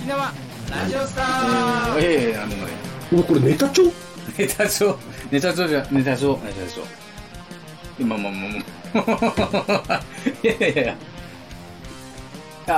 [0.00, 0.32] 沖縄
[0.70, 2.56] ラジオスターええあのね、
[3.12, 3.82] お前これネタ帳？
[4.38, 4.98] ネタ帳、
[5.30, 6.80] ネタ帳じゃ、ネタ帳、ネタ帳。
[7.98, 10.02] 今、まあまあまあ。
[10.42, 10.96] いやいやいや。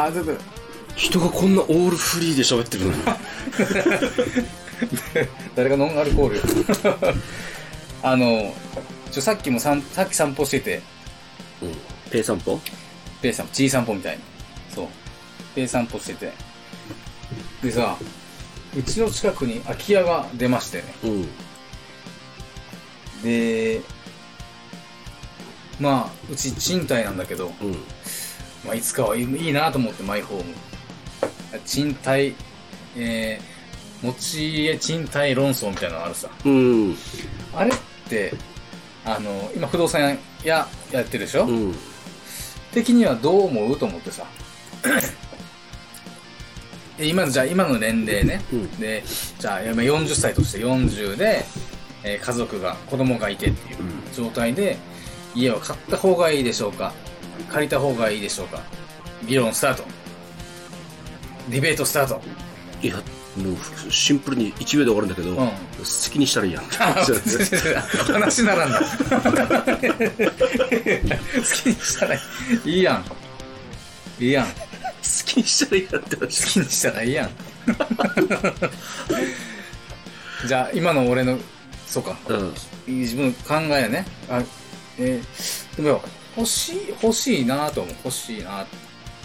[0.07, 0.33] あ、ちょっと、
[0.97, 2.99] 人がこんなオールフリーで喋ってるのに。
[5.55, 6.43] 誰がノンアルコールよ
[8.03, 8.53] あの、
[9.13, 10.83] ちょ、さっきもさん、さっき散歩してて、
[11.63, 11.77] うん。
[12.11, 12.59] ペイ散歩？
[13.21, 14.23] ペイ散歩、G 散歩みたいに。
[14.75, 14.89] そう。
[15.55, 16.33] ペイ散歩してて。
[17.63, 17.97] でさ、
[18.77, 20.95] うちの近くに空き家が出ましてね。
[21.05, 21.29] うん。
[23.23, 23.81] で、
[25.79, 27.73] まあ、うち賃貸なんだけど、うん。
[28.65, 30.55] まあ、いつかはいいなと思って、マイホーム。
[31.65, 32.35] 賃貸、
[32.97, 36.29] えー、持ち家賃貸論争みたいなのあるさ。
[36.45, 36.97] うん。
[37.55, 37.75] あれっ
[38.09, 38.35] て、
[39.05, 41.75] あの、今不動産屋やってるでしょ、うん。
[42.73, 43.79] 的にはどう思う？
[43.79, 44.25] と思ってさ。
[46.99, 48.43] で今の、じゃあ今の年齢ね。
[48.53, 49.03] うんで、
[49.39, 51.45] じゃあ今40歳として40で、
[52.05, 53.79] えー家族が、子供がいてっていう
[54.15, 54.77] 状態で、
[55.35, 56.93] 家を買った方がいいでしょうか？
[57.51, 58.61] 借りた方がいいでしょうか？
[59.27, 59.85] 議論スタート。
[61.49, 62.21] ディベートスタート。
[62.83, 63.03] いや、も
[63.53, 63.57] う、
[63.91, 65.45] シンプルに1秒で終わるんだけど、ん好
[66.11, 66.65] きにしたらいいやん。
[66.65, 68.81] 話にならんだ。
[68.81, 68.87] 好
[71.55, 72.21] きにしたらい
[72.67, 73.05] いやん。
[74.23, 74.47] いいやん。
[75.03, 76.47] 好好きにしたらいいやんって話。
[76.53, 77.31] きにしたらいいやん。
[80.47, 81.39] じゃあ、今の俺の、
[81.87, 82.19] そうか。
[82.29, 82.55] うん。
[82.87, 84.07] 自分の考えやね。
[84.29, 84.43] あ、
[84.99, 86.03] えーでもよ、
[86.37, 87.95] 欲しい、欲しいなと思う。
[88.05, 88.67] 欲しいな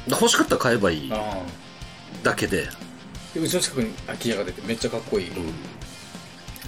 [0.07, 1.41] 欲しかったら買えばいいあ
[2.23, 2.69] だけで。
[3.33, 5.29] でうちの近くに空き家が出てめっちゃかっこいい。
[5.29, 5.33] うん。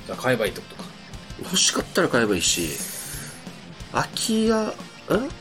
[0.06, 0.90] じゃあ買えばいいってことか。
[1.44, 2.70] 欲しかったら買えばいいし、
[3.94, 4.74] 空き家、ん？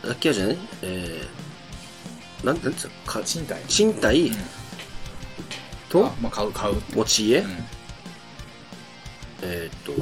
[0.02, 0.58] 空き家じゃない？
[0.82, 1.26] えー、
[2.44, 3.62] なんうんですかか賃貸。
[3.66, 4.28] 賃貸？
[4.28, 4.34] うん。
[5.88, 6.06] と？
[6.06, 6.74] あ、まあ、買う、買う。
[6.94, 7.50] 持ち家、うん。
[9.42, 9.96] えーっ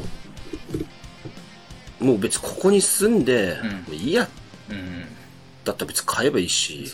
[1.98, 3.70] と、もう別にここに住んで、うん。
[3.70, 4.28] もういいや、
[4.70, 5.06] うん。
[5.64, 6.86] だったら別に買えばいいし、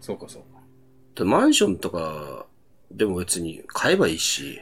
[0.00, 0.16] そう。
[0.18, 0.60] か、そうか。
[1.14, 2.46] でマンションとか
[2.90, 4.60] でも別に買えばいいし、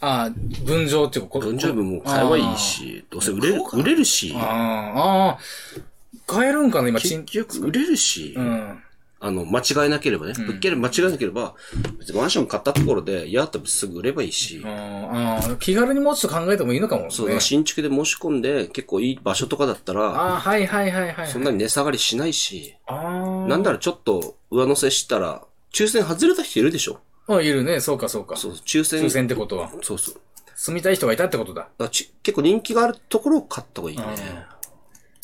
[0.00, 0.30] ああ、
[0.64, 4.34] 分譲っていうか、こ分譲分も買えばいいし、どうせ売れる売れるし。
[4.36, 5.82] あ、ーあー、
[6.26, 8.82] 買えるんかな、今、結賃局売れるし、うん。
[9.20, 11.54] あの、間違えなければね、うん物件で間違えなければ、
[11.98, 17.10] 別にマンション買ったところで、嫌だったらすぐ売ればいいし、あーあー、気軽にもうちょっと考えてもいいのかもね。
[17.10, 21.28] そうだ、新築で申し込んで、結構いい場所とかだったら、ああ、はいはいはいはい。
[21.28, 23.48] そんなに値下がりしないし、ああ。
[23.48, 25.42] なんだらちょっと上乗せしたら、
[25.72, 27.00] 抽選外れた人いるでしょ？
[27.26, 27.80] あ、いるね。
[27.80, 28.36] そうかそうか。
[28.36, 29.02] そう、抽選。
[29.02, 29.70] 抽選ってことは。
[29.80, 30.20] そうそう。
[30.54, 31.68] 住みたい人がいたってことだ。
[31.78, 34.04] だ結構人気があるところを買った方がいいね。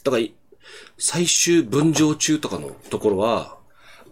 [0.03, 0.25] だから、
[0.99, 3.59] 最終分譲中とかのところは、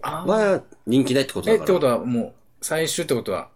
[0.02, 1.64] あは人気ないってことえ、だから。
[1.64, 3.50] ってことは、もう、最終ってことは、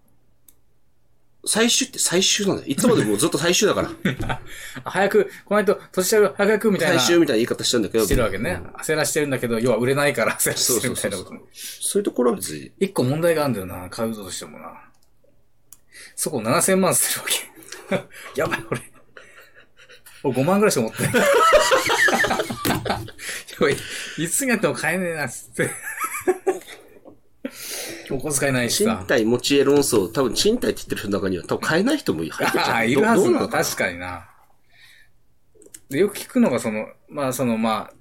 [1.45, 2.69] 最終って最終なんだよ。
[2.69, 3.91] いつまでもずっと最終だから。
[4.29, 4.41] あ
[4.91, 7.01] 早く、この人、年下が早くみたいな。
[7.01, 8.05] 最終みたいな言い方してるんだけど。
[8.05, 8.63] してるわけね。
[8.79, 11.41] 焦らしてるんだけど、要は売れないから焦らそうしてるそうそうみたいなことね。
[11.53, 14.73] そういうところは別に、一個問題があるんだよな、買うとしてもな。
[16.15, 18.13] そこ7000万するわけ。
[18.41, 18.92] やばい、俺。
[20.25, 21.13] 俺5万ぐらいしか持ってない。
[23.71, 25.71] い、いつになっても買えねえな、つって。
[28.11, 29.05] お小遣いないし賃さ。
[29.09, 32.91] 貸持ち家論争、多分賃貸って言ってる人の中には多分買えない人も入ってる ああ、ん。
[32.91, 34.29] いるはずなの確かにな。
[35.89, 37.95] で、よく聞くのが、その、まあ、その、まあ、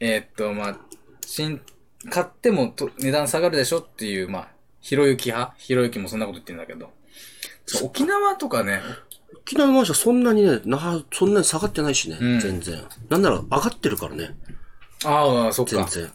[0.00, 0.78] えーっと、まあ、
[1.26, 1.60] 新、
[2.08, 4.48] 買ってもと値段下がるでしょっていう、まあ、
[4.80, 5.54] ひろゆき派？
[5.58, 6.90] ひろゆきもそんなこと言ってるんだけど。
[7.82, 8.80] 沖縄とかね、
[9.38, 12.82] 沖縄のマンションそんなにね、な、そんなに下がってないしね、うん全然。
[13.08, 14.36] なんなら上がってるからね、
[15.04, 15.76] ああ、そっか。
[15.76, 16.12] 全然。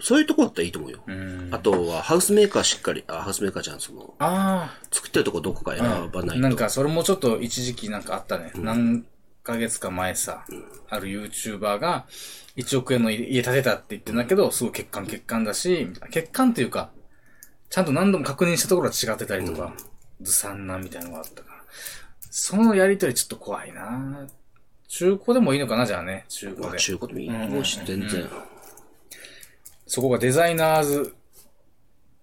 [0.00, 1.02] そういうとこだったらいいと思うよ。
[1.06, 1.48] うん。
[1.52, 6.42] あとは、ハウスメーカーしっかり、あ、ハウスメーカーじゃん、その、あ作ってるとこどこか選あ、ばないと。
[6.42, 8.52] なんか、それもちょっと一時期なんかあったね。
[8.54, 9.04] 何
[9.42, 10.44] ヶ月か前さ、
[10.88, 12.06] ある YouTuber が
[12.56, 16.90] 1億円の家建てたって言ってんだけど、すごい欠陥欠陥だし、みたいな欠陥っていうか、
[17.68, 19.74] ちゃんと何度も確認したところは違ってたりとか、
[20.20, 21.57] ずさんなみたいなのがあったから。
[22.30, 24.26] そのやりとりちょっと怖いな
[24.88, 26.68] 中古でもいいのかな、じゃあね、中古で。
[26.68, 28.28] まあ中古でもいいと思うし、全然。
[29.86, 31.14] そこがデザイナーズ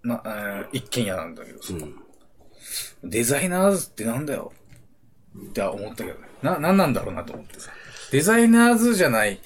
[0.04, 1.74] な、えー一軒家なんだけどさ、
[3.04, 4.52] デザイナーズってなんだよ
[5.38, 6.28] って思ったけどね。
[6.42, 7.72] な、なんなんだろうなと思ってさ。
[8.12, 9.40] デザイナーズじゃない、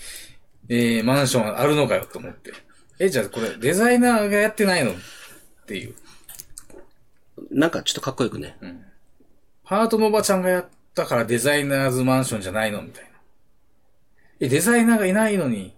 [0.67, 2.51] えー、マンションあるのかよと思って。
[2.99, 4.91] え、じゃあこれデザイナーがやってないの？
[4.91, 4.95] っ
[5.65, 5.95] ていう。
[7.51, 8.57] なんかちょっとかっこよくね。
[9.69, 12.81] パートのおばちゃんがやったからデザイナーズマンションじゃないの？
[12.81, 13.09] みたいな。
[14.39, 15.75] え、デザイナーがいないのに、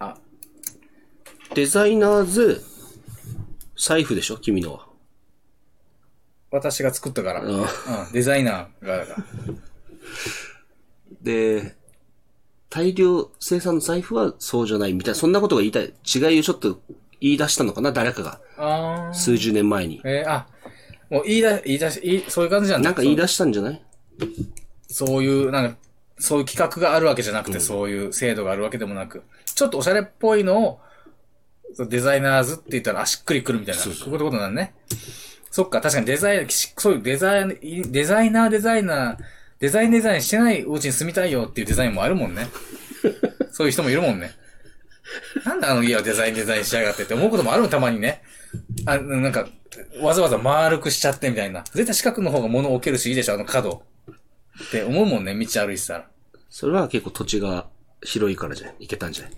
[0.00, 0.16] あ、
[1.54, 2.64] デザイナーズ
[3.78, 4.38] 財布でしょ？
[4.38, 4.86] 君のは。
[6.50, 7.42] 私が作ったから。
[7.42, 7.66] うんうん、
[8.12, 9.06] デザイナーが。
[11.22, 11.76] で、
[12.70, 15.94] 大量生産の財布はそうじゃないみたいな、そんなことが言いたい。
[16.12, 16.80] 違いをちょっと
[17.20, 17.92] 言い出したのかな？
[17.92, 19.14] 誰かが。
[19.14, 20.00] 数十年前に。
[20.04, 20.48] えー、あ、
[21.10, 23.82] もう言い出、言い出し、言いそういう感じじゃんなんか言い出したんじゃない？
[24.88, 25.76] そういう、なんか、
[26.18, 29.22] そういう企画があるわけじゃなくて、そういう制度があるわけでもなく、
[29.54, 30.80] ちょっとおしゃれっぽいのを、
[31.88, 33.82] デザイナーズって言ったら、あ、しっくりくるみたいな。
[33.82, 34.74] そういうことなんね。
[35.50, 39.16] そっか、確かにデザイナー、しそういうデザイン、デザイナー、デザイナー、
[39.58, 42.48] デザインデザインしてないお家に住みたいよっていうデザインもあるもんね。
[43.52, 44.32] そういう人もいるもんね。
[45.44, 48.22] なんであの家はデザインデザインしやがってって思うこともあるの、たまにね。
[48.86, 49.48] あ、なんか、
[50.00, 51.64] わざわざ丸くしちゃってみたいな。
[51.72, 53.82] 絶対四角の方が物置けるしいいでしょ、あの角。
[54.66, 56.08] って思うもんね、道歩いてたら。
[56.48, 57.66] それは結構土地が
[58.02, 59.32] 広いからじゃないいけたんじゃない？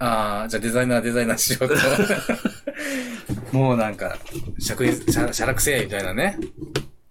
[0.00, 1.74] ああ、じゃあデザイナーデザイナーしようと。
[3.56, 4.18] もうなんか、
[4.58, 6.38] 尺に、しゃ、しゃらくせえみたいなね。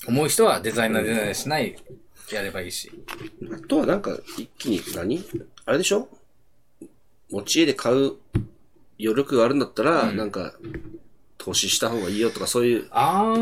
[0.06, 1.77] 思う人はデザイナーデザイナーしない、
[2.31, 2.92] やればいいし。
[3.54, 5.24] あとはなんか、一気に何？
[5.66, 6.09] あれでしょ？
[7.31, 8.16] 持ち家で買う
[9.00, 10.54] 余力があるんだったら、なんか、
[11.44, 12.84] 投資した方がいいよとかそういう。
[12.84, 12.88] こ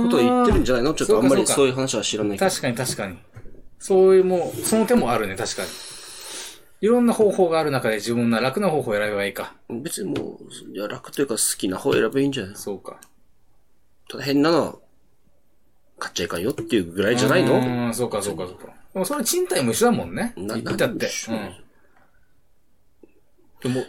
[0.10, 0.96] とを言ってるんじゃないの？
[0.96, 1.74] ちょっとあんまりそういう。
[1.74, 2.50] 話は知らないけど。
[2.50, 3.20] 確かに確かに。
[3.78, 5.70] そういうもう、その手もあるね、確かに。
[6.82, 9.54] いろんな方法がある中で自分の楽な方法を選べばいいか。
[9.70, 12.56] 別にもう、いや楽というか好きな方選べばいいんじゃない？
[12.56, 13.00] そうか。
[14.10, 14.76] ただ変なのは、
[16.00, 17.54] 買っちゃいかんよっていうぐらいじゃないの？
[17.54, 18.74] うん、そうかそうかそうか。
[18.94, 20.34] でもそれ賃貸も一緒だもんね。
[20.36, 21.08] な言ったって。
[21.30, 21.56] うん。
[23.62, 23.86] でも、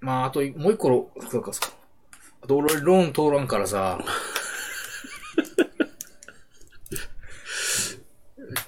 [0.00, 1.76] まあ、あと、もう一個ロ、そうかそうか。
[2.42, 3.98] あと俺ローン通らんからさ、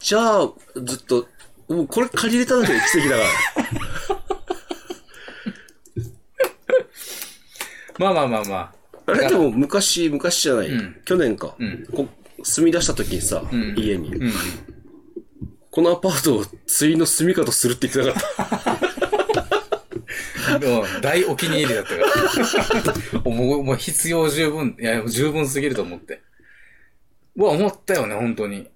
[0.01, 0.53] じゃあ、
[0.85, 1.27] ずっと、
[1.69, 3.29] もうこれ借りれただけで奇跡だから。
[7.99, 8.75] まあまあまあまあ。
[9.07, 12.07] あれでも昔、昔じゃない、うん去年か、んこ。
[12.43, 14.33] 住み出した時にさ、ん家に、うん。
[15.71, 18.84] このアパートを釣りの住みかとするって言ってなかった？
[21.01, 21.97] 大お気に入りだったか
[23.15, 23.21] ら。
[23.31, 26.21] もう、もう必要十分、いや、十分すぎると思って。
[27.37, 28.71] うわ、思ったよね、本当に。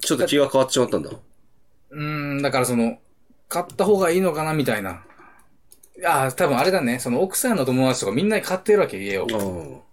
[0.00, 1.10] ちょっと気が変わってしまったんだ。
[1.10, 2.98] うーん、だからその、
[3.48, 5.04] 買った方がいいのかな、みたいな。
[5.98, 9.26] いや、多分あれだね、その奥さんの友達とかみんなに買ってるわけ、家を。
[9.32, 9.88] あ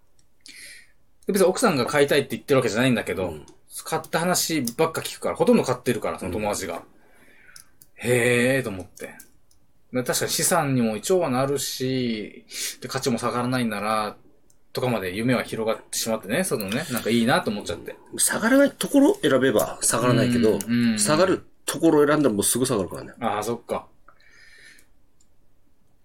[1.28, 3.34] 別に奥さんが買いたいって言ってるわけじゃないんだけど、
[3.84, 6.84] 買った話ばっか聞くから、ほとんど買ってるから、その友達が。
[7.96, 9.16] へえーと思って。
[10.02, 12.46] で確かに資産にも一応はなるし、
[12.82, 14.18] で、価値も下がらないんなら、
[14.74, 17.96] とかまで夢は広がってしまってね、そのね、なんかいいなと思っちゃって。
[18.18, 20.60] 下がらないところ選べば下がらないけど、
[20.98, 23.14] 下がるところを選んだらもうすぐ下がるからね。
[23.22, 23.88] ああ、そっか。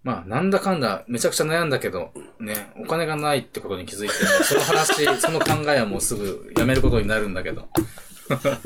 [0.05, 4.15] まあ、なんだかんだ、めちゃくちゃ悩んだけど、ね、お金がないってことに気づいて、
[4.45, 7.69] その話、 その考えはもうすぐやめることになるんだけど。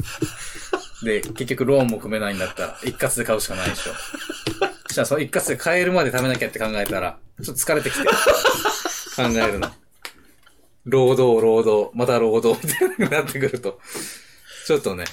[1.03, 3.93] で、結局ローンも組めないんだったら、一括で買うしかないでしょ。
[4.95, 8.05] じゃあ、その一括で買えるまで貯めなきゃって考えたら、ちょっと疲れてきて、
[9.17, 9.69] 考えるの。
[10.85, 13.81] 労働、労働、また労働みたいになってくると、
[14.67, 15.05] ちょっとね、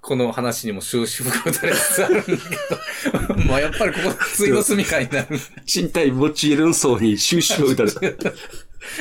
[0.00, 5.40] この話にも終止符が打たれつつあるんだけど、 まあやっぱりここ、ついの住みかになる。
[5.66, 8.30] 賃貸持ち論争に収集を打たれた。
[8.30, 8.36] そう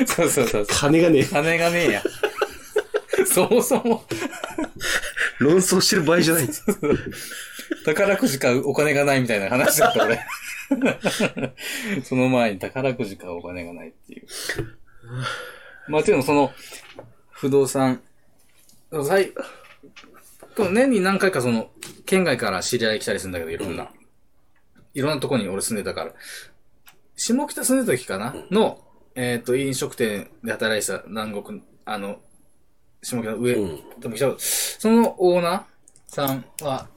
[0.08, 0.66] そうそうそう。
[0.68, 1.26] 金がねえ。
[1.26, 2.04] 金がねえや。
[3.32, 4.04] そもそも、
[5.40, 6.50] 論争してる場合じゃない。
[7.86, 10.20] 宝くじ買うお金がないみたいな話だった俺。
[12.04, 14.26] その前に宝くじ買うお金がないっていう。
[15.88, 16.52] まあ、ていうのその、
[17.32, 18.02] 不動産、
[19.04, 19.34] 最、
[20.72, 21.70] 年に何回かその、
[22.06, 23.92] 県外から知り合い来たりするんだけど、いろんな。
[24.94, 26.14] いろんなとこに俺住んでたから。
[27.16, 28.36] 下北住んでた時かな？
[28.50, 28.82] の、
[29.16, 32.20] えっ、と、飲食店で働いてた南国、あの、
[33.04, 33.80] 下北の上、うん
[34.38, 35.64] そのオーナー
[36.08, 36.88] さんは、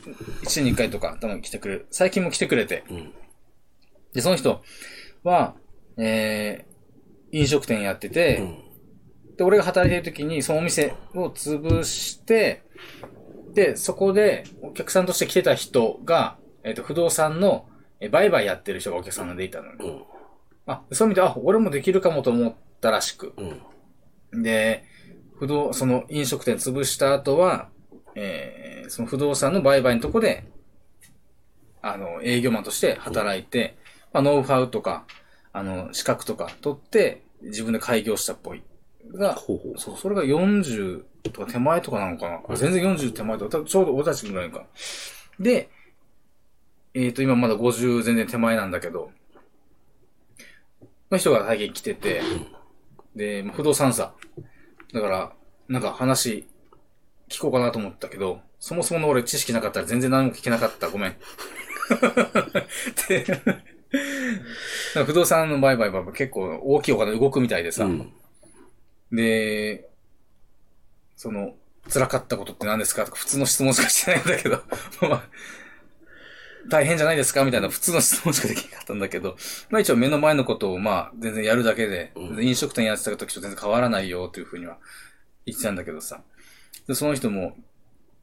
[0.00, 1.86] 1年に1回とか、多分来てくれる。
[1.90, 2.84] 最近も来てくれて。
[2.90, 3.12] ん
[4.12, 4.62] で、その人
[5.22, 5.54] は、
[5.96, 9.36] えー、飲食店やってて、うん。
[9.36, 12.62] で、俺が働いてる時に、そのお店を潰して、
[13.54, 17.66] で、そこでお客さんとして来てた人が、えっ、と、不動産の
[18.00, 19.76] えー売買やってる人がお客さんでいたのね。
[19.80, 20.02] うん。
[20.66, 23.34] あ、そういう意味で、あ、俺もできるかもと思ったらしく。
[24.32, 24.42] うん。
[24.42, 24.84] で、
[25.38, 27.68] 不動、その飲食店潰した後は、
[28.14, 30.44] えー、その不動産の売買のとこで、
[31.82, 33.76] あの、営業マンとして働いて、
[34.12, 35.04] まあ、ノウハウとか、
[35.52, 38.62] あの、資格とか取って、自分で開業したっぽい。
[39.14, 42.40] が、ほうほうそう、それが40とか手前とかなのかな。
[42.48, 44.66] あ全然40手前とか、ちょうど俺たちぐらいか。
[45.38, 45.70] で、
[46.92, 49.10] えっ、と、今まだ50全然手前なんだけど、
[51.10, 52.22] の人が最近来てて、
[53.16, 54.14] で、まあ不動産さ。
[54.92, 55.32] だから、
[55.68, 56.46] なんか話、
[57.30, 60.88] 聞こうかなと思ったけど、そもそもの俺知識なかったら全然何も聞けなかった。
[60.90, 61.16] ごめん。
[63.08, 63.24] で、
[65.04, 67.84] 不動産の売買は結構大きいお金動くみたいでさ。
[67.84, 68.12] うん。
[69.12, 69.88] で、
[71.16, 71.54] その、
[71.92, 73.04] 辛かったことって何ですか？
[73.04, 74.62] とか普通の質問しかしてないんだけど、
[75.08, 75.22] まあ
[76.68, 77.44] 大変じゃないですか？
[77.44, 79.36] みたいな普通の質問しかできなかったんだけど、
[79.70, 84.76] まあ一応目の前のことをまあ全然やるだけで、うん飲食店やってた時と全然変わらないよというふうには
[85.46, 86.22] 言ってたんだけどさ。
[86.90, 87.56] で、その人も、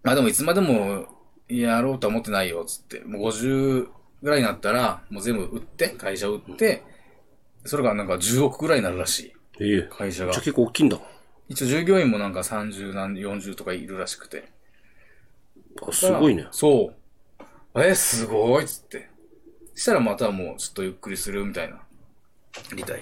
[0.04, 1.08] まあでもいつまでも
[1.48, 3.00] やろうとは思ってないよ、つって。
[3.06, 3.88] もう50
[4.22, 6.84] ぐらいになったら、もう全部売って、会社売って、
[7.64, 9.34] それがなんか10億ぐらいになるらしい。
[9.62, 10.44] ええ会社がじゃあ。
[10.44, 11.00] 結構大きいんだ。
[11.48, 14.50] 一応従業員もなんか30何、40とかいるらしくて。
[15.82, 16.50] あ、すごいね。
[16.52, 16.92] そ
[17.74, 17.82] う。
[17.82, 19.10] え、すごいっつって。
[19.76, 21.80] したらまたもうちょっとゆっくりするみたいな。
[22.76, 23.02] 理解。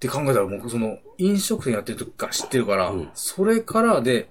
[0.00, 4.30] って考えたらもうその飲食店やってる時から知ってるから、うんそれからで、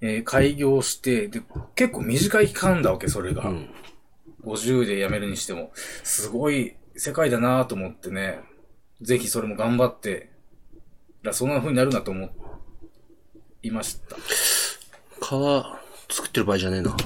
[0.00, 1.42] えー開業して、で、
[1.74, 3.46] 結構短い期間だわけ、それが。
[3.50, 3.68] うん。
[4.42, 5.70] 50で辞めるにしても、
[6.02, 8.40] すごい世界だなと思ってね、
[9.02, 10.30] ぜひそれも頑張って、
[11.22, 12.30] らそんな風になるなと思
[13.62, 14.16] いました。
[14.16, 16.96] 皮作ってる場合じゃねえな。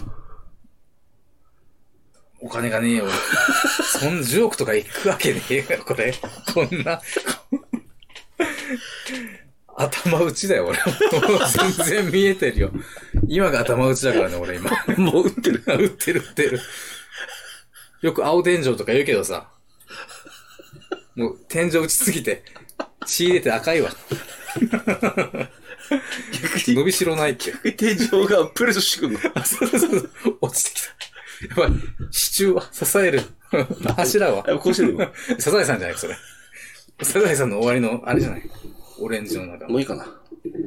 [2.40, 3.12] お金がねえよ、俺。
[3.98, 6.14] そんな10億とか行くわけねえよ、これ。
[6.54, 7.00] こんな。
[9.78, 10.78] 頭打ちだよ、俺。
[11.28, 11.40] もう
[11.76, 12.70] 全然見えてるよ。
[13.28, 14.70] 今が頭打ちだからね、俺今。
[14.96, 15.62] もう売ってる。
[15.66, 16.60] 打ってる打ってる。
[18.00, 19.48] よく青天井とか言うけどさ。
[21.14, 22.44] もう天井打ちすぎて、
[23.06, 23.90] 血入れて赤いわ。
[26.66, 27.52] 伸びしろないって。
[27.72, 29.20] 天井がプレスしてくんの？
[29.34, 30.10] あそうそうそう。
[30.40, 31.62] 落ちてきた。
[31.62, 31.78] やばい。
[32.10, 33.22] 支柱は支える。
[33.96, 34.44] 柱は。
[34.48, 35.12] あ、こうしてるよ。
[35.38, 36.16] サザエさんじゃないそれ。
[37.02, 38.42] サザエさんの終わりの、あれじゃない？
[38.98, 40.06] オレンジの中もういいかな。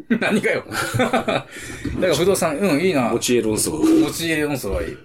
[0.19, 0.63] 何かよ。
[0.98, 1.45] だか
[2.00, 3.09] ら不動産、うん、いいな。
[3.09, 3.71] 持ち家論争。
[3.71, 4.98] 持ち家論争はいい。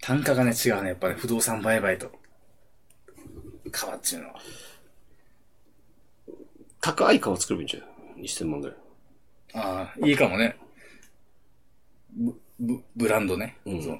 [0.00, 0.88] 単価がね、違うね。
[0.90, 2.10] やっぱね、不動産売買と。
[3.70, 4.40] 川っていうのは。
[6.80, 8.22] 高い皮作ればいいんじゃん。
[8.22, 8.76] 2000万ぐらい。
[9.54, 10.56] ああ、いいかもね。
[12.12, 13.56] ブ、ブ、ブランドね。
[13.64, 13.98] うんその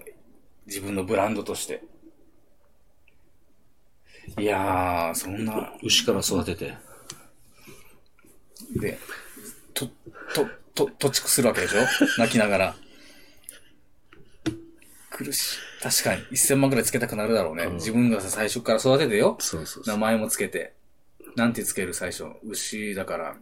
[0.66, 1.82] 自分のブランドとして。
[4.38, 6.76] いやー、そんな、牛から育てて。
[8.76, 8.98] で、
[9.74, 9.86] と、
[10.34, 11.80] と、と、土地くするわけでしょ？
[12.18, 12.76] 泣きながら。
[15.10, 15.58] 苦しい。
[15.82, 17.64] 確かに、1000万くらいつけたくなるだろうね。
[17.64, 19.36] うん自分がさ、最初から育ててよ。
[19.40, 19.94] そうそうそう。
[19.94, 20.74] 名前もつけて。
[21.36, 22.24] なんてつける最初。
[22.44, 23.36] 牛だから。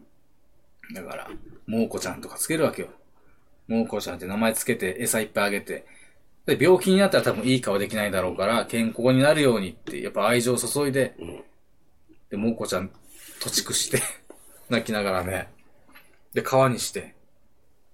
[0.95, 1.30] だから、
[1.66, 2.88] もうこちゃんとかつけるわけよ。
[3.66, 5.85] もうこちゃんって名前つけて、餌いっぱいあげて。
[6.49, 11.45] で、病気になったら多分いい顔できないだろうから、健康になるようにって、やっぱ愛情を注いで、ん
[12.31, 12.90] で、もうこちゃん、
[13.40, 14.00] 土地くして、
[14.71, 15.49] 泣きながらね。
[16.33, 17.14] で、川にして。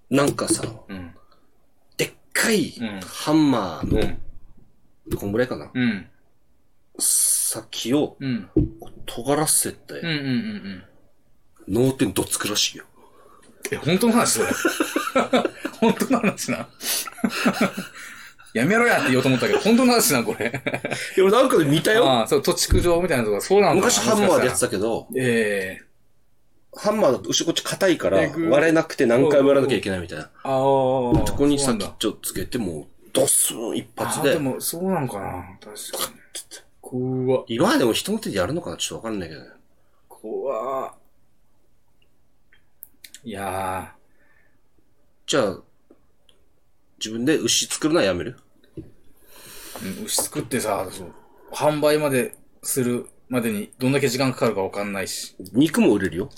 [0.09, 1.13] なんかさ、うん。
[1.97, 4.21] でっかいうんハンマーうん。
[5.11, 5.69] の、こんぐらいかな。
[5.73, 6.07] うん。
[6.97, 8.49] 先をうん。
[9.05, 10.83] 尖らせて、うんうんうん
[11.67, 11.83] うん。
[11.87, 12.85] 脳天どつくらしいよ。
[13.71, 14.47] え、本当の話それ？
[15.81, 16.69] 本当の話な。
[18.55, 20.47] やめろやって言おうと思ったけど、本当の話な、これ。
[20.47, 20.49] い
[21.19, 22.09] や、俺なんかで見たよ。
[22.09, 24.67] ああ、そう、土地区上みたいなとこそうなのかな昔ハンマーでやってた。
[24.67, 25.85] たけど、ええ
[26.77, 30.23] ハンマーだと後ろこっち硬いからえぐ割れなくて何回もやらなきゃいけないみたいな。
[30.23, 30.61] ああ。
[31.25, 34.33] そこに先っちょつけて、もう、ドスン一発あで。
[34.33, 35.43] でも、そうなんかな。
[35.59, 35.73] 確
[36.05, 36.19] かに。
[36.81, 37.45] 怖っ。
[37.47, 39.47] 今でも人の手でやるのかなちょっとわかんないけどね。
[40.07, 40.93] 怖っ。
[43.23, 43.93] いや
[45.25, 45.57] じゃあ、
[46.99, 48.37] 自分で牛作るのはやめる？
[49.81, 50.87] 牛作ってさ、
[51.51, 56.29] 販売までするまでにどんだけ時間かかるかわかんないし、肉も売れるよ。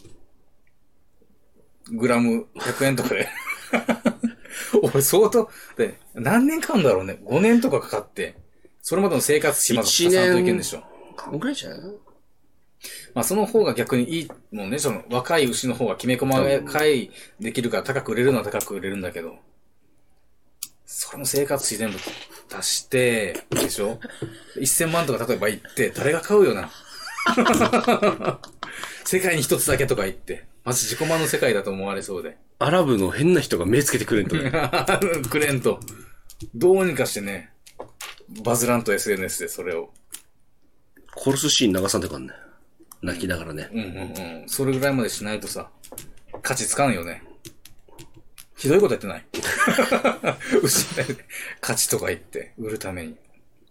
[1.91, 3.27] グラム100円とかで。
[4.81, 7.19] 俺相当、で、何年かかんだろうね。
[7.25, 8.35] 5年とかかかって、
[8.81, 10.83] それまでの生活費まず一足さんと年いけんでしょ。
[11.15, 11.79] こんぐらいじゃない？
[13.13, 14.79] まあその方が逆にいいもんね。
[14.79, 19.35] その若い牛の方がきめ細かいできるから高く売れるのは高く売れるんだけど。
[20.89, 21.99] それも生活費全部
[22.57, 23.99] 足して、でしょ
[24.55, 26.71] ?1000 万とか例えば言って、誰が買うよな？
[29.03, 30.45] 世界に一つだけとか言って。
[30.63, 32.37] まず自己満の世界だと思われそうで。
[32.59, 34.49] アラブの変な人が目つけてくれんとね。
[35.29, 35.79] くれんと。
[36.55, 37.51] どうにかしてね、
[38.43, 39.91] バズらんと SNS でそれを。
[41.17, 42.33] 殺すシーン流さんといかんね。
[43.01, 43.69] 泣きながらね。
[43.73, 44.49] うんうんうん。
[44.49, 45.69] それぐらいまでしないとさ、
[46.41, 47.23] 価値つかんよね。
[48.57, 49.25] ひどいことやってない
[50.63, 51.05] 失い
[51.61, 53.15] 価値とか言って、売るために。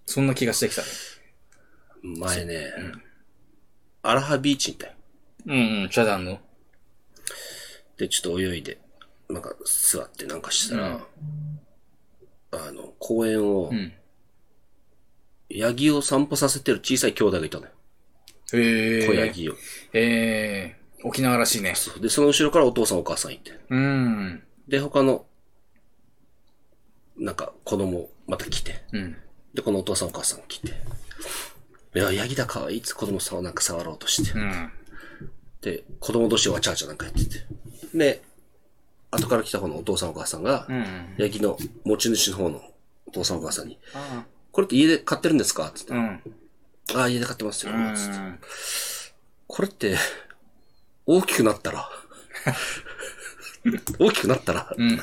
[0.07, 0.89] そんな気がしてきたね。
[2.19, 2.71] 前ね、
[4.03, 4.93] アラハビーチに行ったよ。
[5.47, 6.39] うんうん、チャダンの。
[7.99, 8.79] で、ちょっと泳いで、
[9.29, 11.01] なんか座ってなんかしたら、
[12.53, 13.93] あの、公園を、ん
[15.49, 17.73] ヤギを散歩させてる小さい兄弟がいたのよ。
[18.53, 19.07] へえ。
[19.07, 19.53] 小ヤギを。
[19.53, 19.57] へ
[19.93, 20.77] え。
[21.05, 21.75] 沖縄らしいね。
[22.01, 23.53] で、その後ろからお父さんお母さんいて。
[23.71, 24.43] うん。
[24.69, 25.27] で、他の、
[27.17, 28.85] なんか子供また来て。
[28.93, 29.17] うん。
[29.55, 30.69] で、このお父さんお母さん来て。
[31.95, 34.43] いや、ヤギだかわいいっつって子供さんをなんか触ろうとしてう。
[34.43, 34.73] ん。
[35.63, 37.47] で、子供同士はわちゃわちゃなんかやってて。
[37.95, 38.23] で、
[39.11, 41.15] 後から来た方のお父さんお母さんが、うん。
[41.17, 42.61] ヤギの持ち主の方の
[43.07, 45.71] お父さんお母さんに、あこれって家で飼ってるんですか？
[45.75, 45.95] つって。
[45.95, 45.97] あ。
[45.97, 46.23] うん。
[46.95, 47.73] ああ、家で飼ってますよ。
[47.73, 48.39] うつってん。
[49.47, 49.97] これって、
[51.07, 51.89] 大きくなったら、
[53.99, 54.97] 大きくなったら、うん。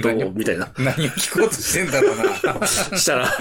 [0.00, 0.32] どう？
[0.34, 0.72] みたいな。
[0.78, 2.66] 何を聞こうとしてんだろうな。
[2.66, 3.32] したら、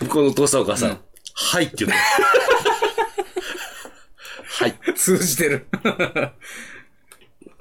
[0.00, 1.00] 向こうのお父さんお母さん、
[1.34, 1.96] はいって言うの。
[4.46, 4.78] はい。
[4.94, 5.66] 通じてる。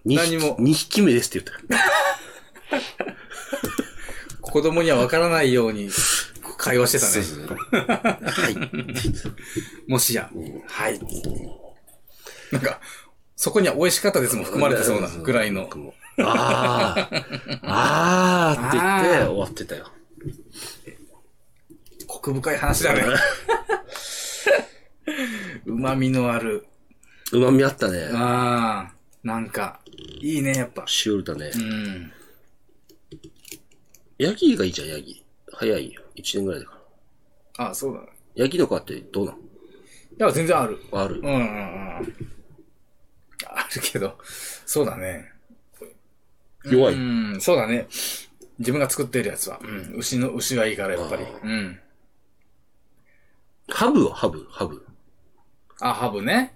[0.06, 2.84] 2何も匹、二匹目ですって言った。
[4.42, 5.89] 子供には分からないように
[6.58, 7.24] 会話してたね。
[8.32, 8.56] はい。
[9.89, 10.30] もしや。
[10.68, 11.00] はい。
[12.51, 12.80] なんか、
[13.36, 15.70] そこには美味しかったですも含まれてそうなぐらいの。
[16.20, 17.10] ああ、
[17.63, 19.92] ああって言って終わってたよ。
[22.08, 23.04] コク深い話だね。
[25.66, 26.68] 旨味のある。
[27.32, 28.10] うまみあったね。
[28.13, 29.80] ああ、なんか、
[30.22, 30.84] いいね、やっぱ。
[30.86, 31.58] シオルだねう。
[31.58, 32.12] ん。
[34.20, 35.25] ヤギがいいじゃん、ヤギ。
[35.52, 36.04] 早いよ。
[36.16, 36.80] 1年ぐらいだか
[37.58, 37.66] ら。
[37.66, 38.08] ああ、そうだね。
[38.36, 39.36] ヤギの子ってどうなん？
[39.36, 39.38] い
[40.20, 40.80] や、全然ある。
[40.92, 42.34] あるうんうんうん。
[43.45, 44.17] あるけど、
[44.65, 45.31] そうだね。
[46.65, 46.93] 弱い。
[46.93, 47.88] うん、そうだね。
[48.59, 49.59] 自分が作ってるやつは。
[49.62, 49.95] うん。
[49.97, 51.23] 牛の、牛がいいから、やっぱり。
[51.43, 51.79] うん。
[53.69, 54.85] ハブはハブ、ハブ。
[55.81, 56.55] あ、ハブね。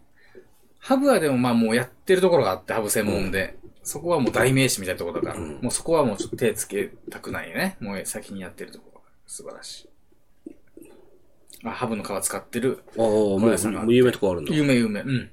[0.79, 3.57] ハブはでもまあもうやってるところがあって、ハブ専門で。
[3.83, 7.77] そこはもう代名詞みたいなところだから、もうそこはもうちょっと手つけたくないよね。
[7.79, 9.89] もう先にやってるところが素晴らしい。
[11.63, 12.83] あ、ハブの皮使ってる。
[12.97, 14.53] ああ、もう、有名なとこあるんだ。
[14.53, 15.01] 有名有名。
[15.01, 15.31] うん。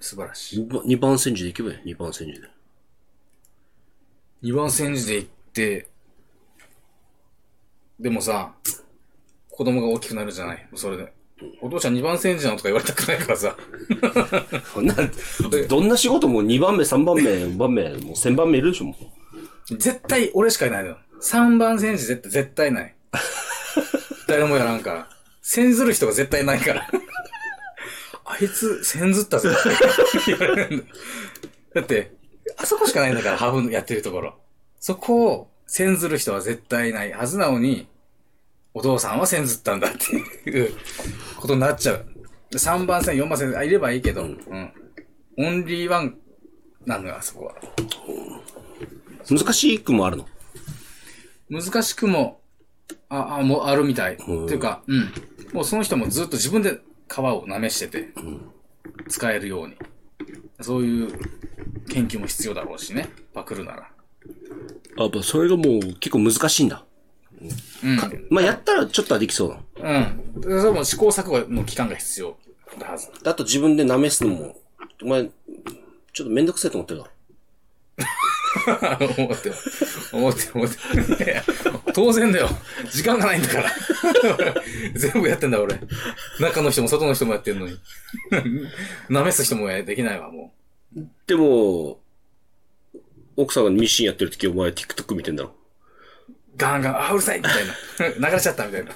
[0.00, 0.64] 素晴らしい。
[0.64, 1.94] 2番煎じで行けばいい。
[1.94, 2.48] 2番煎じで。
[4.42, 5.88] 二番煎じで行って、
[8.00, 8.54] でもさ、
[9.50, 11.12] 子供が大きくなるじゃないそれで。
[11.60, 13.56] お父ちゃん二番煎じなのとか言われたくないからさ。
[14.76, 14.94] な
[15.68, 18.96] どんな仕事も2番目、3番目、4番目、もう1000番目いるでしょ、も
[19.70, 19.76] う。
[19.76, 20.98] 絶対俺しかいないのよ。
[21.20, 22.94] 三番煎じ絶対、絶対ない。
[24.26, 25.08] 誰もやらんから。
[25.42, 26.90] 煎ずる人が絶対ないから。
[28.32, 29.58] あいつ、煎ずったぞって
[30.26, 30.84] 言われるんだ。
[31.74, 32.12] だって、
[32.56, 34.38] あそこしかないんだから、ハブやってるところ。
[34.78, 37.86] そこを、煎ずる人は絶対いないはずなのに、
[38.74, 40.72] お父さんは煎ずったんだっていう
[41.36, 42.06] ことになっちゃう。
[42.52, 44.72] 3番線、4番線、あ、いればいいけど、うん。
[45.38, 46.18] オンリーワン
[46.86, 47.54] なのよ、あそこは。
[49.28, 50.26] 難しい句もあるの？
[51.50, 52.40] 難しくも、
[53.08, 54.14] あ、あ、もうあるみたい。
[54.14, 55.12] ってんいうか、うん。
[55.52, 58.10] もうその人もずっと自分で皮を舐めしてて、
[59.08, 59.74] 使えるように。
[60.60, 61.12] そういう
[61.88, 63.08] 研究も必要だろうしね。
[63.34, 63.90] パクるなら。
[64.96, 66.84] あ、やっぱそれがもう結構難しいんだ。
[67.82, 68.26] うん。
[68.30, 69.58] まあ、やったらちょっとはできそうだ。
[70.36, 70.42] うん。
[70.42, 72.36] それも試行錯誤の期間が必要
[72.78, 73.08] だはず。
[73.24, 74.56] あと自分で舐めすのも、
[75.02, 75.24] お前、
[76.12, 77.12] ちょっとめんどくせえと思ってるだろ。
[79.18, 79.54] 思ってる。
[80.12, 81.24] 思ってる、思ってる。
[81.24, 81.42] いや
[81.94, 82.48] 当然だよ。
[82.90, 83.70] 時間がないんだから。
[84.94, 85.78] 全部やってんだ、俺。
[86.40, 87.78] 中の人も外の人もやってんのに。
[89.08, 90.52] 舐めす人もできないわ、も
[91.26, 92.00] でも、
[93.36, 95.50] 奥さんがミシンやってる時お前 TikTok 見てんだろ。
[95.50, 95.52] う。
[96.56, 98.28] ガンガン、あ、うるさいみたいな。
[98.28, 98.92] 流れちゃったみたいな。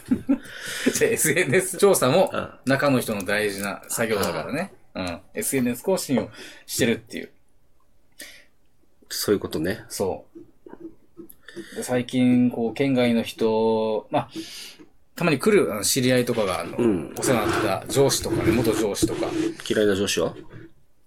[0.92, 4.74] じゃあ SNS 調査もあ中の人の大事な作業だからね。
[4.94, 5.20] うん。
[5.34, 6.28] SNS 更新を
[6.66, 7.30] してるっていう。
[9.14, 9.84] そういうことね。
[9.88, 11.76] そう。
[11.76, 14.30] で最近、こう、県外の人、まあ、
[15.16, 19.28] たまに来るあの知り合いとかが、あの、んお世話になった上司とかね、元上司とか。
[19.68, 20.34] 嫌いな上司は？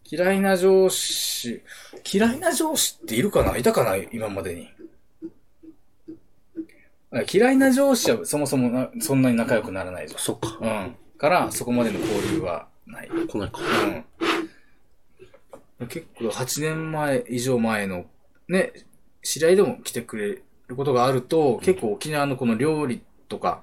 [0.10, 1.62] 嫌いな上司、
[2.10, 3.58] 嫌いな上司っているかな？
[3.58, 3.98] いたかな？
[3.98, 4.70] 今までに。
[7.12, 10.58] あ嫌いな上司はそもそもなそんなに仲良くならないじそっか。
[10.62, 10.96] うん。
[11.18, 13.10] から、そこまでの交流はない。
[13.10, 13.60] 来ないか。
[13.60, 14.06] うん。
[15.86, 18.06] 結構8年前以上前の
[18.48, 18.74] ね、
[19.22, 20.28] 知り合いでも来てくれ
[20.68, 23.62] ることがあると、結構沖縄のこの料理とか、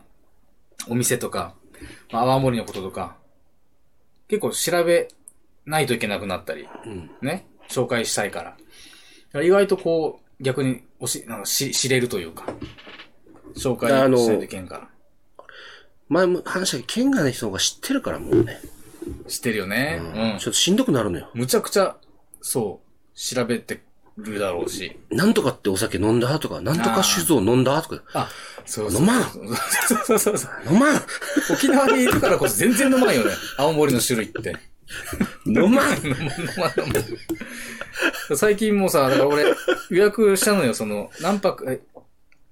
[0.88, 1.54] お店とか、
[2.12, 3.16] まあ泡盛のこととか、
[4.28, 5.08] 結構調べ
[5.66, 7.10] ないといけなくなったり、うん。
[7.22, 8.50] ね、紹介したいから。
[8.50, 8.58] だか
[9.38, 12.46] ら意外とこう、逆におし、なんかし知れるというか、
[13.56, 14.88] 紹介しないといけんから。
[16.08, 18.60] 前も話したけど、県外の人が知ってるからもうね。
[19.28, 20.00] 知ってるよね。
[20.00, 20.38] うん。
[20.38, 21.30] ちょっとしんどくなるのよ。
[21.34, 21.96] むちゃくちゃ、
[22.40, 22.80] そ
[23.14, 23.82] う、調べて
[24.16, 24.96] るだろうし。
[25.10, 28.28] なんとかってお酒飲んだとか、なんとか酒造飲んだとか、あ、
[28.64, 29.00] そうそう。
[29.00, 30.72] 飲まんそうそうそう。
[30.72, 31.00] 飲まん
[31.50, 33.32] 沖縄にいるからこそ全然飲まんよね。
[33.58, 34.56] 青森の種類って。
[35.46, 36.92] 飲まん飲まん飲まん飲
[38.28, 38.36] まん。
[38.36, 39.44] 最近もさ、だから俺
[39.90, 41.80] 予約したのよ、その、何泊、え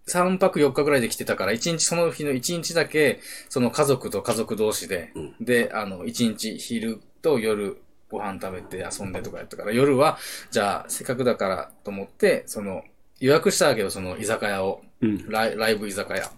[0.08, 10.18] 3泊4日ぐらいで来てたから、1日その日の1日だけ、その家族と家族同士で、で、あの、1日昼と夜ご飯食べて遊んでとかやったから、夜は、
[10.50, 12.82] じゃあ、せっかくだからと思って、その、
[13.20, 14.82] 予約したわけど、その居酒屋を。
[15.00, 16.30] うんライライブ居酒屋。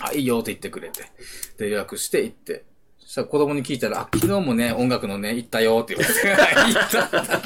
[0.00, 1.04] あ、いいよって言ってくれて。
[1.58, 2.64] で、予約して行って。
[3.12, 6.30] そしたら子供に聞いたら、あ、昨日もね、音楽のね、行ったよって言われて。
[6.72, 7.42] 行ったんだ。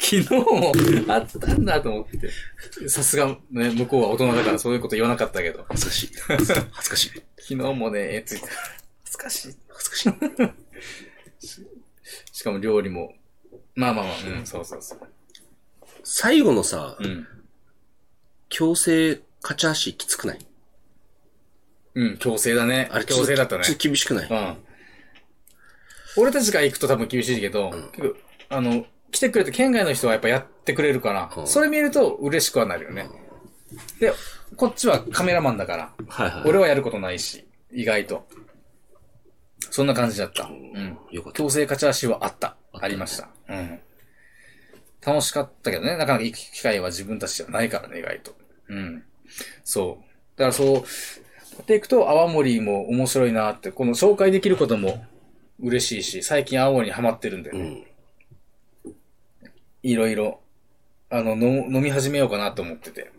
[0.00, 0.72] 昨日も
[1.12, 2.06] あったんだと思っ
[2.80, 2.88] て。
[2.88, 5.66] さすが、ね、向こうは大人だからそういうこと言わなかったけど。
[5.68, 6.10] 恥ずかしい。
[6.26, 7.08] 恥ずかしい。
[7.36, 8.48] 昨日もね、ついて。
[9.04, 9.56] 恥ずかしい。
[9.68, 11.62] 恥ずかしい。
[12.32, 13.14] しかも料理も。
[13.74, 15.00] まあまあまあ、うん、そうそうそう。
[16.04, 17.28] 最後のさ、うん。
[18.48, 20.38] 強制勝ち足きつくない？
[21.96, 22.88] うん、強制だね。
[22.90, 23.76] あれ強制だったねちょっ。
[23.76, 24.28] と厳しくない？
[24.30, 24.71] うん。
[26.16, 28.16] 俺たちが行くと多分厳しいけど、結構、
[28.48, 33.08] あの、来てくれて県外の人はやっぱやってくれるから、うんそれ見ると嬉しくはなるよね。
[34.00, 34.12] で、
[34.56, 36.42] こっちはカメラマンだから、はいはい。
[36.46, 38.26] 俺はやることないし、意外と。
[39.70, 40.44] そんな感じだった。
[40.44, 40.98] うん。
[41.10, 41.38] よかった。
[41.38, 42.56] 強制勝ち足はあった。
[42.72, 43.28] ありました。
[43.48, 43.80] うん。
[45.04, 48.34] 楽しかったけどね、なかなか行く機会は自分たちじゃないからね、意外と。
[48.68, 49.04] うん。
[49.64, 50.38] そう。
[50.38, 50.80] だからそう、や
[51.62, 55.04] っていくと、泡盛も面白いなって、この紹介できることも
[55.62, 57.86] 嬉しいし、最近泡盛にハマってるんで、うん。
[59.82, 60.40] いろいろ、
[61.08, 63.12] あの、飲飲み始めようかなと思ってて。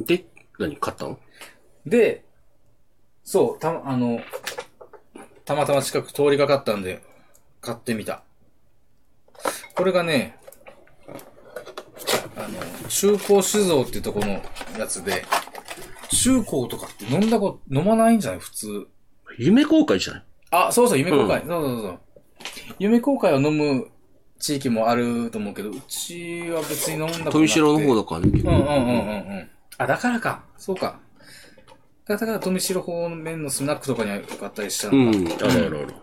[0.00, 0.24] で、
[0.58, 1.18] 何買ったの？
[1.86, 2.24] で、
[3.24, 4.20] そう、た、あの、
[5.44, 7.02] たまたま近く通りかかったんで、
[7.60, 8.22] 買ってみた。
[9.74, 10.36] これがね、
[12.36, 14.42] あの、中高酒造っていうとこの
[14.78, 15.24] やつで、
[16.10, 18.40] 中高とかって飲んだこと、飲まないんじゃない？
[18.40, 18.88] 普通。
[19.38, 20.24] 夢公開じゃない？
[20.50, 21.40] あ、そうそう、夢公開。
[21.40, 21.98] そうそうそう。
[22.78, 23.88] 夢公開を飲む
[24.38, 27.30] 地域もあると思うけど、うちは別に飲んだことなくて。
[27.32, 28.40] 富城の方だからね。
[28.40, 29.50] うんうんうんうんうん。
[29.78, 30.44] あ、だからか。
[30.56, 31.00] そうか。
[32.06, 35.46] だから、富城方面のスナックとかにあったりしたうのか。
[35.46, 35.50] ん。
[35.50, 35.94] あるあるある。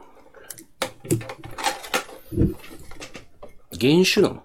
[3.80, 4.44] 原酒なの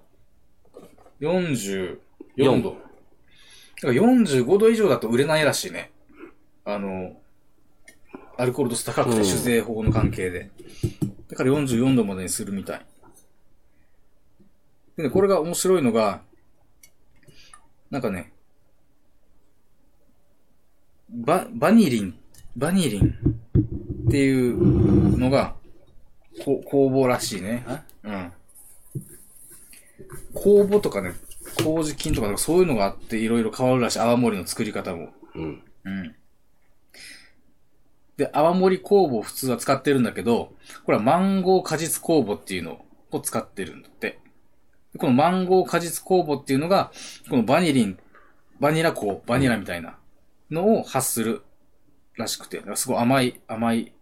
[1.21, 2.71] ？44度。
[3.83, 5.91] だから45度以上だと売れないらしいね。
[6.65, 7.17] あの、
[8.41, 10.51] アルコール度数高くうんて酒税法の関係で。
[11.29, 12.87] だから44度までにするみたい。
[14.97, 16.23] でね、これが面白いのが、
[17.91, 18.33] なんかね、
[21.11, 22.15] バ、バニリン、
[22.57, 23.15] バニリン
[24.09, 25.55] っていうのが、
[26.43, 27.65] こ工房らしいね。
[28.03, 28.33] うん。
[30.35, 31.13] 酵母とかね、
[31.63, 33.99] 麹菌とかそういうのがあっていろいろ変わるらしい。
[33.99, 35.11] 泡盛の作り方も。
[35.35, 35.63] うん。
[35.85, 36.15] うん。
[38.21, 40.53] で、泡盛酵母を普通は使ってるんだけど、
[40.85, 44.19] これはマンゴー果実酵母っていうのを使ってるんだって。
[44.93, 46.93] でこのマンゴー果実酵母っていうのが、
[47.31, 47.99] このバニリン、
[48.61, 49.97] バニラ香、バニラみたいな
[50.51, 51.43] のを発する
[52.19, 53.95] らしくて、すごい甘い、甘い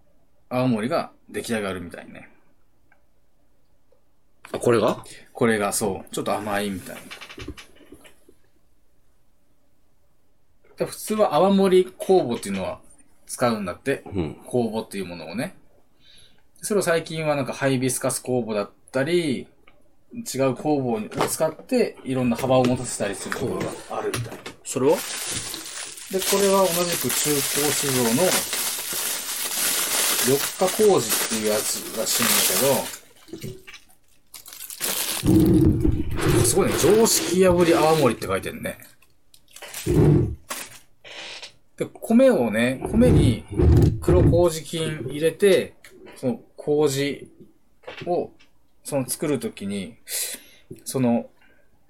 [0.48, 2.28] 泡盛が出来上がるみたいね。
[4.50, 5.04] あ、これが？
[5.32, 7.02] これがそう、ちょっと甘いみたいな。
[10.76, 12.80] で普通は泡盛酵母っていうのは
[13.28, 14.02] 使うんだって。
[14.06, 14.36] うん。
[14.46, 15.54] 酵母っていうものをね。
[16.62, 19.46] それを最近はなんかハイビスカス酵母だったり、
[20.12, 20.22] 違う
[20.54, 24.38] 酵母を使っていろんな幅を持たせたりするところがあるみたい。
[24.64, 24.96] それは
[26.10, 28.08] で、これは同じく中高酒造の
[30.28, 32.32] 4日麹っていうやつらしいんだ
[35.26, 35.34] け
[36.38, 38.78] ど、すごいね、常識破り泡盛って書いてるね。
[41.78, 43.44] で、米をね、米に
[44.00, 45.74] 黒麹菌入れて、
[46.16, 47.30] その麹
[48.04, 48.32] を、
[48.82, 49.96] その作るときに、
[50.84, 51.30] その、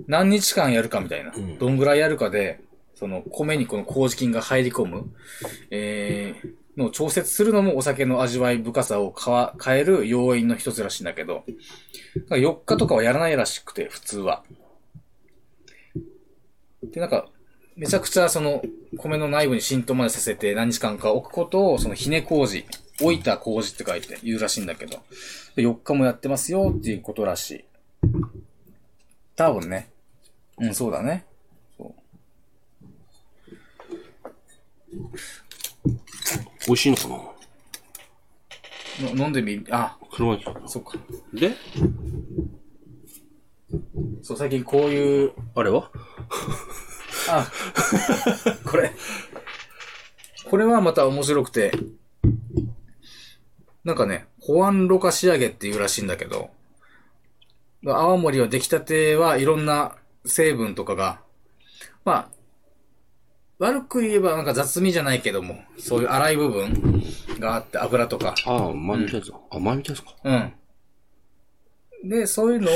[0.06, 2.60] 何日間やるかみたいな、んどんぐらいやるかで、
[2.94, 5.10] その米にこの麹菌が入り込む、
[5.70, 9.14] えー、のを調節するのもお酒の味わい深さを
[9.64, 11.44] 変える要因の一つらしいんだけど、
[12.14, 14.44] なんか4日とかはやらないらしくて、普通は。
[16.82, 17.28] で、なんか、
[17.78, 18.60] めちゃくちゃその、
[18.96, 22.66] 米の内部に浸透までさせて何日間か置くことを、そのひね麹、
[23.00, 24.98] 置いた麹って書いて言うらしいんだけど、
[25.54, 27.64] で4日もやってますよっていうことらしい。
[29.36, 29.90] 多分ね。
[30.58, 31.24] うん、そうだね。
[36.66, 37.16] 美味しいのかな？
[39.14, 40.60] の飲んでみ、あ、車に来た。
[40.66, 40.98] そっか。
[41.32, 41.52] で、
[44.22, 45.92] そう、最近こういう、あれは？
[47.28, 47.50] あ、
[48.64, 48.92] これ。
[50.48, 51.72] これはまた面白くて、
[53.84, 56.50] なんかね、保安ろ過仕上げっていうらしいんだけど、
[57.84, 61.20] 泡盛は出来たてはいろんな成分とかが、
[62.04, 62.38] まあ、
[63.58, 67.02] 悪く言えばなんか雑味じゃないけども、そういう粗い部分
[67.38, 69.38] があって油とか、ああ、前見たやつだ。
[69.50, 70.14] あ、前見たやつか。
[70.24, 70.32] う
[72.06, 72.08] ん。
[72.08, 72.74] で、そういうのを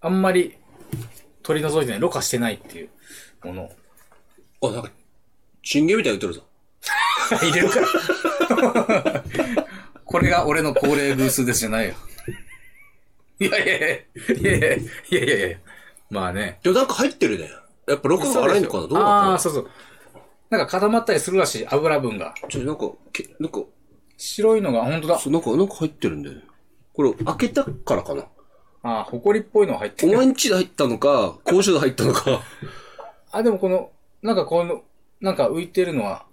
[0.00, 0.56] あんまり
[1.42, 2.90] 取り除いてない、ろ過してないっていう
[3.44, 3.62] もの
[4.60, 4.90] をあ、なんか、
[5.62, 6.46] チンゲみたいに言ってるぞ。
[7.36, 9.24] 入れるから。
[10.04, 11.94] これが俺の高齢偶数ですじゃないよ。
[13.40, 15.58] いやいやいやいやいやいやいやいや
[16.10, 16.58] まあね。
[16.62, 17.50] でもなんか入ってるね。
[17.86, 18.86] やっぱ録画が荒いのかな？
[18.86, 19.70] どうなのああそうそう。
[20.50, 22.34] なんか固まったりするらしい、油分が。
[22.48, 23.60] ちょ、なんか、けなんか、
[24.16, 25.18] 白いのが、本当だ。
[25.18, 26.42] そう、なんか、なんか入ってるんだよね。
[26.94, 28.24] これ、開けたからかな。
[28.82, 30.12] ああ、埃っぽいのが入ってる。
[30.12, 32.40] お前んちで入ったのか、公衆で入ったのか。
[33.30, 33.90] あ、でもこの、
[34.22, 34.82] なんかこの、
[35.20, 36.26] なんか浮いてるのは、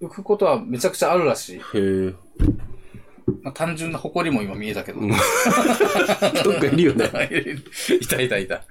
[0.00, 1.58] 浮くことはめちゃくちゃあるらしい。
[1.58, 2.14] へえ。
[3.42, 5.00] まあ、単純な埃も今見えたけど。
[5.00, 5.10] なん
[6.60, 7.04] かいるよね。
[8.00, 8.64] いたいたいた。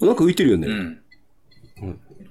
[0.00, 0.68] なんか浮いてるよね。
[0.68, 1.02] うん。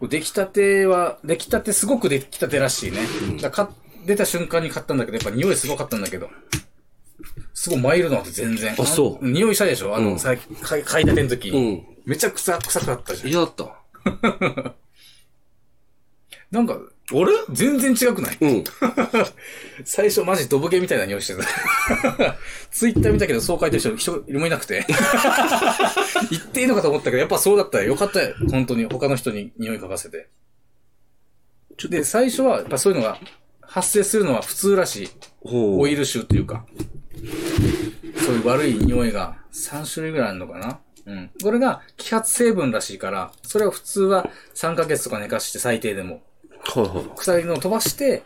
[0.08, 3.00] 出来たては、出来たてすごく出来たてらしいね。
[3.42, 3.74] だからか
[4.06, 6.30] 出た瞬間に買ったんだけど、やっぱ匂いすごかったんだけど。
[7.66, 8.76] すごいマイルドなんて全然。
[8.80, 9.96] あそう匂いしたでしょ？
[9.96, 11.50] あの、うん買い買いたての時。
[11.50, 11.84] うん。
[12.06, 13.30] めちゃくちゃ臭かったじゃん。
[13.30, 13.82] 嫌だった。
[16.52, 16.78] なんか、あ
[17.16, 18.38] れ全然違くない？
[18.40, 18.64] うん。
[19.84, 22.38] 最初マジドブゲみたいな匂いしてた。
[22.70, 24.86] ツイッター見たけどそう書いてる人一人もいなくて。
[26.30, 27.86] 言っていいのかと思ったけど、やっぱそうだったよ。
[27.90, 28.36] よかったよ。
[28.52, 30.30] 本当に他の人に匂い嗅がせて。
[31.90, 33.18] で、最初はやっぱそういうのが
[33.62, 35.10] 発生するのは普通らしい。
[35.42, 36.64] オイル臭っていうか。
[38.18, 40.80] そういう悪い匂いが3種類ぐらいあるのかな？
[41.06, 41.30] うん。
[41.44, 46.22] これが揮発成分らしいから、それを普通は3ヶ月とか寝かして最低でも。
[46.68, 48.24] はいは臭いのを飛ばして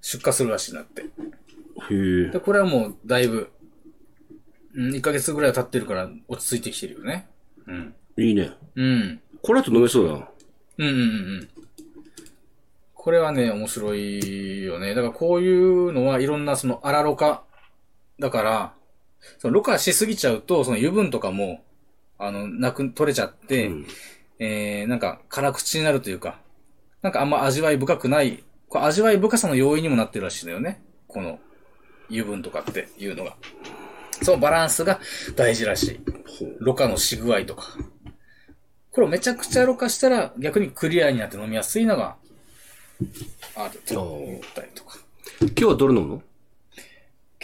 [0.00, 1.02] 出荷するらしいなって。
[1.02, 1.04] い。
[1.04, 2.30] へえ。
[2.30, 3.52] で、これはもうだいぶ、
[4.74, 7.28] うん、1ヶ月ぐらい経ってるから落ち着いてきてるよね。
[7.66, 7.94] うん。
[8.16, 8.50] いいね。
[8.74, 9.20] うん。
[9.40, 10.28] これだと飲めそうだな。
[10.78, 11.04] うんうんうんう
[11.42, 11.48] ん。
[12.94, 14.94] これはね、面白いよね。
[14.94, 17.44] だからこういうのはいろんなその荒ろ過
[18.18, 18.74] だから、
[19.38, 21.64] そのろ過しすぎちゃうと、その油分とかも、
[22.18, 23.86] あの、なく、取れちゃって、うん
[24.38, 26.40] えー、なんか辛口になるというか、
[27.02, 30.82] なんかあんま味わい深くない、これ味わい深さの要因にもなってるらしいんだよね。
[31.06, 31.38] この
[32.10, 33.36] 油分とかっていうのが。
[34.22, 35.00] そのバランスが
[35.36, 36.00] 大事らしい。
[36.58, 37.68] ろ過のし具合とか。
[38.90, 42.16] これをめちゃくちゃろ過したら逆にクリアになって飲みやすいのが
[43.54, 44.98] あると言ったりとか。
[45.40, 46.22] 今日はどれ飲むの？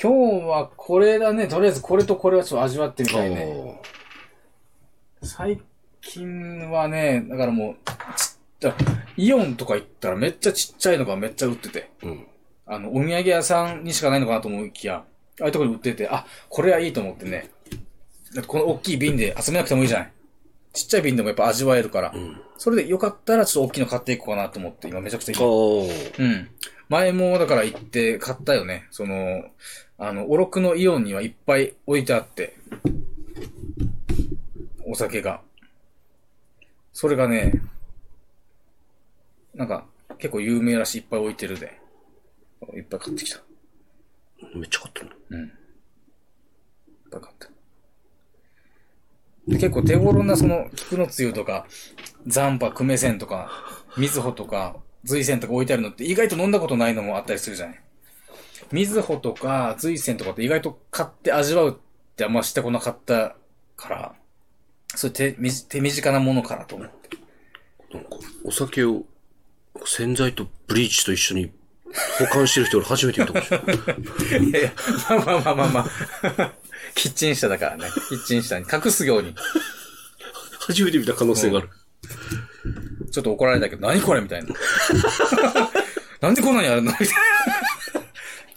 [0.04, 1.48] 今日はこれだね。
[1.48, 3.80] とりあえずこれとこれはちょっと味わってみたいね。
[5.22, 5.62] 最
[6.02, 7.76] 近はね、だからもう、
[8.60, 8.74] ちっ
[9.16, 11.90] イオンとか行ったらめっちゃちっちゃいのがめっちゃ売ってて。
[12.02, 12.26] うん。
[12.66, 14.96] あの、お土産屋さんにしかないのかなと思いきや、
[15.40, 17.48] ああいうところに売ってて、あ、これはいいと思ってね。
[18.34, 20.12] だってこの大きい瓶で集めなくてもいいじゃない。
[20.74, 22.10] ちっちゃい瓶でもやっぱ味わえるから。
[22.10, 25.38] んそれでよかったらちょっと大きいの買っていこうかなと思って、今めちゃくちゃいい。
[25.40, 26.50] おうん。
[26.90, 28.86] 前もだから行って買ったよね。
[28.90, 29.44] その、
[29.96, 32.56] あの、おろくのイオンにはいっぱい置いてあって。
[34.86, 35.40] お酒が。
[36.92, 37.52] それがね、
[39.54, 39.86] なんか、
[40.18, 41.80] 結構有名らしいいっぱい置いてるで。
[42.74, 43.40] いっぱい買ってきた。
[44.54, 45.44] めっちゃ買ってるうん。
[45.44, 45.50] いっ
[47.10, 47.48] ぱい買った。
[49.46, 51.66] で結構手頃なその、菊のつゆとか、
[52.26, 53.50] 残波、久米線とか、
[53.96, 57.83] みずほとか、随線とか置いてあるのって意外と飲んだことないのもあったりするじゃない。
[58.72, 61.74] みずほとか、随線とかって意外と買って味わうっ
[62.16, 63.36] てあんましてこなかった
[63.76, 64.14] から、
[64.94, 66.94] そう手手短なものかなと思って。
[67.92, 68.10] なんか、
[68.44, 69.04] お酒を
[69.84, 71.52] 洗剤とブリーチと一緒に
[72.18, 74.48] 保管してる人俺初めて見たかもしれない。
[74.48, 74.72] いやいや、
[75.08, 75.80] まあまあまあまあま
[76.44, 76.52] あ。
[76.94, 77.86] キッチン下だからね。
[78.08, 79.34] キッチン下に隠すように。
[80.60, 81.70] 初めて見た可能性がある。
[83.10, 84.48] ちょっと怒られたけど、何これみたいな。
[86.20, 86.90] なんでこんなにあるの？
[86.92, 87.14] みたいな。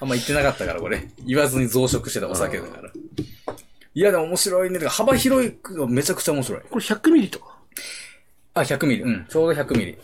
[0.07, 1.05] あんま言ってなかったから、これ。
[1.25, 2.89] 言わずに増殖してたお酒だから。
[3.93, 4.79] いや、でも面白いね。
[4.87, 6.61] 幅広いのめちゃくちゃ面白い。
[6.61, 7.57] これ100ミリとか？
[8.53, 9.03] あ、100ミリ。
[9.03, 9.25] うん。
[9.29, 9.97] ちょうど100ミリ。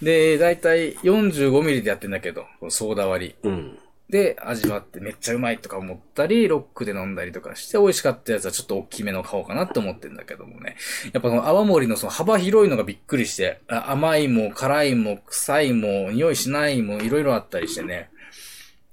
[0.00, 3.50] で、だいたい45ミリでやってんだけど、ソーダ割り。
[3.50, 3.78] うん。
[4.08, 10.76] で、味わってめっちゃうまいとか思ったり、ロックで飲んだりとかして、美味しかったやつはちょっと大きめの買おうかなって思ってんだけどもね。
[11.12, 18.10] やっぱその泡盛のその幅広いのがびっくりして、あ甘いも辛いも臭いも匂いしないもいろいろあったりしてね。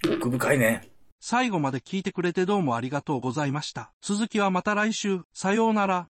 [0.09, 0.89] 奥深いね。
[1.19, 3.91] 最後まで聞いてくれてどうもありがとうございました。
[4.01, 5.21] 続きはまた来週。
[5.33, 5.99] さようなら。